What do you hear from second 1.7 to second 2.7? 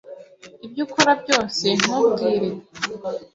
ntubwire.